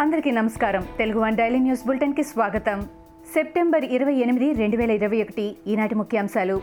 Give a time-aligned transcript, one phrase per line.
[0.00, 0.86] అందరికీ నమస్కారం.
[0.98, 2.82] Telugu one daily news బులెటిన్కి స్వాగతం.
[3.34, 6.60] సెప్టెంబర్ ఇరవై ఎనిమిది రెండు వేల ఇరవై ఒకటి ఈనాటి ముఖ్యాంశాలు.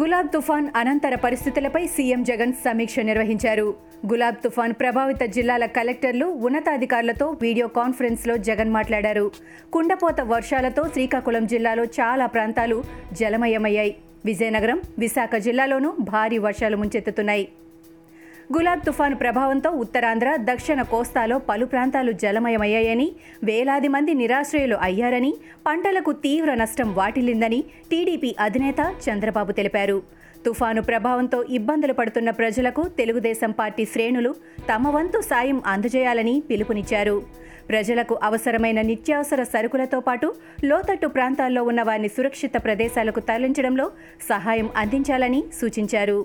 [0.00, 3.74] గులాబ్ తుఫాన్ అనంతర పరిస్థితులపై సీఎం జగన్ సమీక్ష నిర్వహించారు.
[4.06, 9.30] గులాబ్ తుఫాన్ ప్రభావిత జిల్లాల కలెక్టర్లు ఉన్నతాధికారులతో వీడియో కాన్ఫరెన్స్లో జగన్ మాట్లాడారు.
[9.72, 13.96] కుండపోత వర్షాలతో శ్రీకాకుళం జిల్లాలో చాలా ప్రాంతాలు జలమయమయ్యాయి.
[14.24, 17.48] విజయనగరం విశాఖ జిల్లాలోనూ భారీ వర్షాలు ముంచెత్తుతున్నాయి.
[18.54, 23.06] గులాబ్ తుఫాను ప్రభావంతో ఉత్తరాంధ్ర దక్షిణ కోస్తాలో పలు ప్రాంతాలు జలమయమయ్యాయని
[23.44, 25.30] వేలాది మంది నిరాశ్రయులు అయ్యారని
[25.66, 27.60] పంటలకు తీవ్ర నష్టం వాటిల్లిందని
[27.90, 29.98] టీడీపీ అధినేత చంద్రబాబు తెలిపారు.
[30.46, 34.34] తుఫాను ప్రభావంతో ఇబ్బందులు పడుతున్న ప్రజలకు తెలుగుదేశం పార్టీ శ్రేణులు
[34.72, 37.16] తమ వంతు సాయం అందజేయాలని పిలుపునిచ్చారు.
[37.70, 40.28] ప్రజలకు అవసరమైన నిత్యావసర సరుకులతో పాటు
[40.64, 43.88] లోతట్టు ప్రాంతాల్లో ఉన్న వారిని సురక్షిత ప్రదేశాలకు తరలించడంలో
[44.28, 46.20] సహాయం అందించాలని సూచించారు.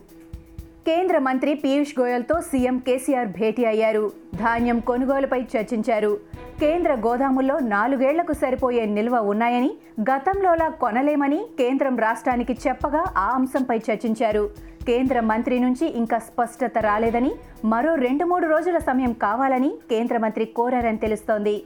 [0.88, 4.12] కేంద్ర మంత్రి పీయూష్ గోయల్తో సీఎం కేసీఆర్ భేటీ అయ్యారు.
[4.36, 6.18] ధాన్యం కొనుగోలుపై చర్చించారు.
[6.60, 14.50] కేంద్ర గోదాముల్లో నాలుగేళ్ళకు సరిపోయే నిల్వ ఉన్నాయని గతంలోలా కొనలేమని కేంద్రం రాష్ట్రానికి చెప్పగా ఆ అంశంపై చర్చించారు.
[14.88, 17.32] కేంద్ర మంత్రి నుంచి ఇంకా స్పష్టత రాలేదని
[17.66, 21.64] మరో రెండు మూడు రోజుల సమయం కావాలని కేంద్ర మంత్రి కోరారని తెలుస్తోంది.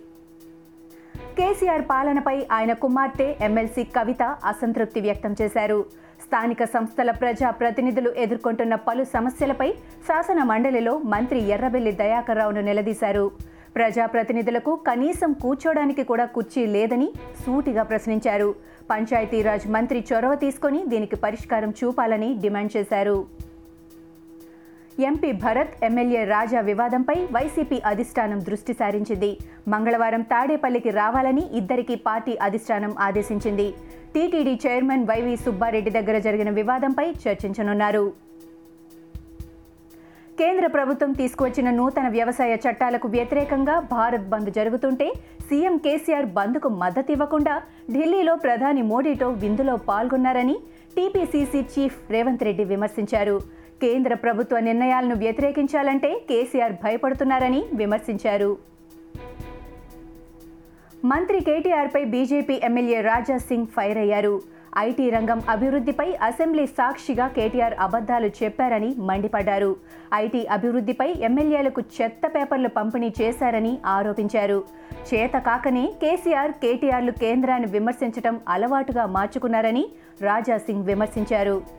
[1.39, 5.77] కేసీఆర్ పాలనపై ఆయన కుమార్తె ఎమ్మెల్సీ కవిత అసంతృప్తి వ్యక్తం చేశారు.
[6.23, 9.69] స్థానిక సంస్థల ప్రజా ప్రతినిధులు ఎదుర్కొంటున్న పలు సమస్యలపై
[10.07, 13.25] శాసన మండలిలో మంత్రి ఎర్రబెల్లి దయాకర్ రావును నిలదీశారు
[13.77, 17.09] ప్రజాప్రతినిధులకు కనీసం కూర్చోడానికి కూడా కుర్చీ లేదని
[17.43, 18.49] సూటిగా ప్రశ్నించారు.
[18.91, 23.17] పంచాయతీరాజ్ మంత్రి చొరవ తీసుకొని దీనికి పరిష్కారం చూపాలని డిమాండ్ చేశారు.
[25.07, 29.29] ఎంపీ భరత్ ఎమ్మెల్యే రాజా వివాదంపై వైసీపీ అధిష్టానం దృష్టి సారించింది.
[29.73, 33.67] మంగళవారం తాడేపల్లికి రావాలని ఇద్దరికి పార్టీ అధిష్టానం ఆదేశించింది.
[34.13, 38.05] టీటీడీ చైర్మన్ వైవి సుబ్బారెడ్డి దగ్గర జరిగిన వివాదంపై చర్చించనున్నారు.
[40.39, 45.07] కేంద్ర ప్రభుత్వం తీసుకువచ్చిన నూతన వ్యవసాయ చట్టాలకు వ్యతిరేకంగా భారత్ బంద్ జరుగుతుంటే
[45.47, 47.55] సీఎం కేసీఆర్ బంద్కు మద్దతు ఇవ్వకుండా
[47.95, 50.57] ఢిల్లీలో ప్రధాని మోడీతో విందులో పాల్గొన్నారని
[50.95, 53.37] టీపీసీసీ చీఫ్ రేవంత్ రెడ్డి విమర్శించారు.
[53.81, 58.57] కేంద్ర ప్రభుత్వ నిర్ణయాలను వ్యతిరేకించాలంటే కేసీఆర్ భయపడుతున్నారని విమర్శించారు.
[61.05, 64.41] మంత్రి కేటీఆర్పై BJP MLA Raja Singh fire అయ్యారు.
[64.77, 69.75] ఐటీ రంగం అభివృద్ధిపై అసెంబ్లీ సాక్షిగా కేటీఆర్ అబద్ధాలు చెప్పారని మండిపడ్డారు.
[70.13, 74.63] ఐటీ అభివృద్ధిపై ఎమ్మెల్యేలకు చెత్త పేపర్లు పంపిణీ చేశారని ఆరోపించారు.
[75.13, 79.89] చేత కాకనే కేసీఆర్ కేటీఆర్లు కేంద్రాన్ని విమర్శించడం అలవాటుగా మార్చుకున్నారని
[80.21, 81.78] రాజా సింగ్ విమర్శించారు.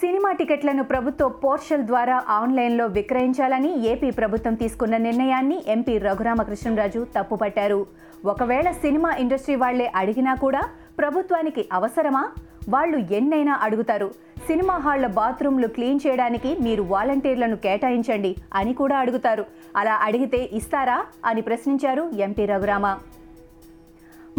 [0.00, 7.86] సినిమా టికెట్లను ప్రభుత్వ పోర్షల్ ద్వారా ఆన్లైన్లో విక్రయించాలని ఏపీ ప్రభుత్వం తీసుకున్న నిర్ణయాన్ని ఎంపీ రఘురామకృష్ణరాజు తప్పుపట్టారు.
[8.26, 10.60] ఒకవేళ సినిమా ఇండస్ట్రీ వాళ్ళే అడిగినా కూడా
[10.98, 12.28] ప్రభుత్వానికి అవసరమా?
[12.68, 14.10] వాళ్ళు ఎన్నైనా అడుగుతారు.
[14.46, 19.44] సినిమా హాళ్ళ బాత్రూంలు క్లీన్ చేయడానికి మీరు వాలంటీర్లను కేటాయించండి అని కూడా అడుగుతారు.
[19.76, 21.04] అలా అడిగితే ఇస్తారా?
[21.24, 22.98] అని ప్రశ్నించారు ఎంపీ రఘురామ.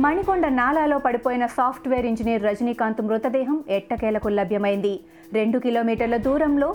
[0.01, 4.93] మణికొండ నాలాలో పడిపోయిన సాఫ్ట్వేర్ ఇంజనీర్ రజనీకాంత్ మృతదేహం ఎట్టకేలకు లభ్యమైంది.
[5.33, 6.69] రెండు కిలోమీటర్ల దూరంలో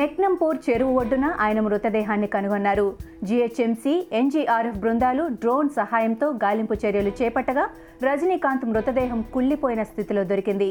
[0.00, 2.86] నెక్నంపూర్ చెరువు ఒడ్డున ఆయన మృతదేహాన్ని కనుగొన్నారు.
[3.24, 7.64] జీహెచ్ఎంసీ ఎన్జీఆర్ఎఫ్ బృందాలు డ్రోన్ సహాయంతో గాలింపు చర్యలు చేపట్టగా
[8.08, 10.70] రజనీకాంత్ మృతదేహం కుళ్ళిపోయిన స్థితిలో దొరికింది.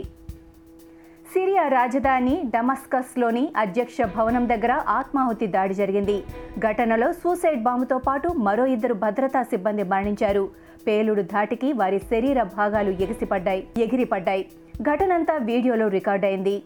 [1.34, 6.24] సిరియా రాజధాని డమస్కస్లోని అధ్యక్ష భవనం దగ్గర ఆత్మాహుతి దాడి జరిగింది.
[6.60, 10.50] ఘటనలో సూసైడ్ బాంబుతో పాటు మరో ఇద్దరు భద్రతా సిబ్బంది మరణించారు.
[10.88, 14.46] పేలుడు ధాటికి వారి శరీర భాగాలు ఎగిసిపడ్డాయి ఎగిరిపడ్డాయి.
[14.82, 16.64] ఘటనంతా వీడియోలో రికార్డైంది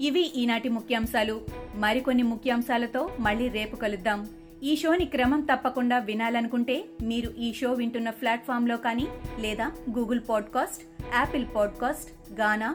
[0.00, 1.40] ఇవి ఈనాటి ముఖ్యాంశాలు.
[1.74, 4.26] మరికొన్ని ముఖ్యాంశాలతో మళ్ళీ రేపు కలుద్దాం.
[4.62, 9.06] ఈ షోని క్రమం తప్పకుండా వినాలనుకుంటే మీరు ఈ షో వింటున్న ప్లాట్ఫామ్లో కానీ
[9.40, 10.82] లేదా Google podcast
[11.16, 12.74] Apple podcast Gaana